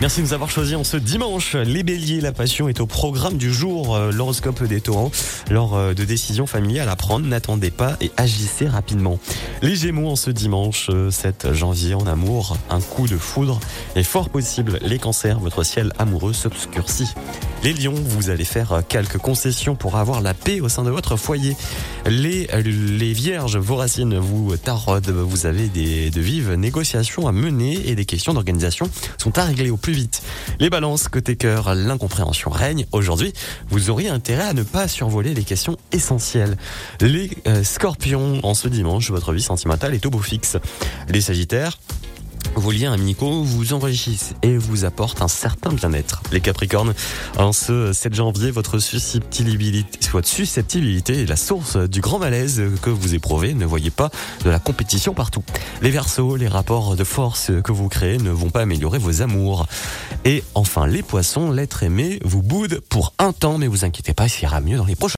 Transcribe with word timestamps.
Merci 0.00 0.20
de 0.20 0.26
nous 0.26 0.32
avoir 0.32 0.48
choisi 0.48 0.76
en 0.76 0.84
ce 0.84 0.96
dimanche. 0.96 1.56
Les 1.56 1.82
béliers, 1.82 2.20
la 2.20 2.30
passion 2.30 2.68
est 2.68 2.80
au 2.80 2.86
programme 2.86 3.36
du 3.36 3.52
jour. 3.52 3.96
Euh, 3.96 4.12
L'horoscope 4.12 4.62
des 4.62 4.80
taureaux. 4.80 5.10
Lors 5.50 5.76
euh, 5.76 5.92
de 5.92 6.04
décisions 6.04 6.46
familiales 6.46 6.88
à 6.88 6.94
prendre, 6.94 7.26
n'attendez 7.26 7.72
pas 7.72 7.96
et 8.00 8.12
agissez 8.16 8.68
rapidement. 8.68 9.18
Les 9.60 9.74
gémeaux, 9.74 10.08
en 10.08 10.14
ce 10.14 10.30
dimanche 10.30 10.88
euh, 10.90 11.10
7 11.10 11.52
janvier, 11.52 11.94
en 11.94 12.06
amour, 12.06 12.56
un 12.70 12.80
coup 12.80 13.08
de 13.08 13.16
foudre 13.16 13.58
est 13.96 14.04
fort 14.04 14.30
possible. 14.30 14.78
Les 14.82 15.00
cancers, 15.00 15.40
votre 15.40 15.64
ciel 15.64 15.92
amoureux 15.98 16.32
s'obscurcit. 16.32 17.08
Les 17.64 17.72
lions, 17.72 17.94
vous 17.94 18.30
allez 18.30 18.44
faire 18.44 18.82
quelques 18.88 19.18
concessions 19.18 19.74
pour 19.74 19.96
avoir 19.96 20.20
la 20.20 20.32
paix 20.32 20.60
au 20.60 20.68
sein 20.68 20.84
de 20.84 20.90
votre 20.90 21.16
foyer. 21.16 21.56
Les, 22.06 22.46
les 22.62 23.12
vierges, 23.12 23.56
vos 23.56 23.74
racines 23.74 24.16
vous 24.16 24.56
taraudent. 24.56 25.10
Vous 25.10 25.46
avez 25.46 25.66
des, 25.66 26.10
de 26.10 26.20
vives 26.20 26.54
négociations 26.54 27.26
à 27.26 27.32
mener 27.32 27.88
et 27.88 27.96
des 27.96 28.04
questions 28.04 28.32
d'organisation 28.32 28.88
sont 29.18 29.36
à 29.38 29.44
régler 29.44 29.70
au 29.70 29.76
plus 29.76 29.92
vite. 29.92 30.22
Les 30.60 30.70
balances, 30.70 31.08
côté 31.08 31.34
cœur, 31.34 31.74
l'incompréhension 31.74 32.50
règne. 32.50 32.86
Aujourd'hui, 32.92 33.32
vous 33.70 33.90
auriez 33.90 34.08
intérêt 34.08 34.44
à 34.44 34.52
ne 34.52 34.62
pas 34.62 34.86
survoler 34.86 35.34
les 35.34 35.44
questions 35.44 35.76
essentielles. 35.90 36.56
Les 37.00 37.30
euh, 37.48 37.64
scorpions, 37.64 38.38
en 38.44 38.54
ce 38.54 38.68
dimanche, 38.68 39.10
votre 39.10 39.32
vie 39.32 39.42
sentimentale 39.42 39.94
est 39.94 40.06
au 40.06 40.10
beau 40.10 40.20
fixe. 40.20 40.56
Les 41.08 41.20
sagittaires, 41.20 41.78
vos 42.54 42.70
liens 42.70 42.92
amicaux 42.92 43.42
vous 43.42 43.72
enrichissent 43.72 44.34
et 44.42 44.56
vous 44.56 44.84
apportent 44.84 45.22
un 45.22 45.28
certain 45.28 45.72
bien-être. 45.72 46.22
Les 46.32 46.40
Capricornes, 46.40 46.94
en 47.38 47.52
ce 47.52 47.92
7 47.92 48.14
janvier, 48.14 48.50
votre 48.50 48.78
susceptibilité, 48.78 49.98
susceptibilité 50.22 51.22
est 51.22 51.26
la 51.26 51.36
source 51.36 51.76
du 51.76 52.00
grand 52.00 52.18
malaise 52.18 52.62
que 52.82 52.90
vous 52.90 53.14
éprouvez. 53.14 53.54
Ne 53.54 53.64
voyez 53.64 53.90
pas 53.90 54.10
de 54.44 54.50
la 54.50 54.58
compétition 54.58 55.14
partout. 55.14 55.42
Les 55.82 55.90
Verseaux, 55.90 56.36
les 56.36 56.48
rapports 56.48 56.96
de 56.96 57.04
force 57.04 57.50
que 57.62 57.72
vous 57.72 57.88
créez 57.88 58.18
ne 58.18 58.30
vont 58.30 58.50
pas 58.50 58.62
améliorer 58.62 58.98
vos 58.98 59.22
amours. 59.22 59.66
Et 60.24 60.42
enfin, 60.54 60.86
les 60.86 61.02
Poissons, 61.02 61.50
l'être 61.50 61.82
aimé 61.82 62.18
vous 62.24 62.42
boude 62.42 62.80
pour 62.88 63.14
un 63.18 63.32
temps, 63.32 63.58
mais 63.58 63.66
vous 63.66 63.84
inquiétez 63.84 64.14
pas, 64.14 64.26
il 64.26 64.42
ira 64.42 64.60
mieux 64.60 64.76
dans 64.76 64.84
les 64.84 64.96
prochains 64.96 64.98